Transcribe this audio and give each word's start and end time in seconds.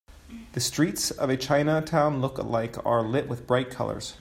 The 0.53 0.59
streets 0.59 1.11
of 1.11 1.29
a 1.29 1.37
Chinatown 1.37 2.21
look 2.21 2.39
alike 2.39 2.83
are 2.83 3.03
lit 3.03 3.29
with 3.29 3.45
bright 3.45 3.69
colors. 3.69 4.15